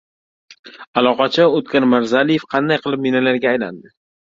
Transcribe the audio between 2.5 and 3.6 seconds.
qanday qilib millionerga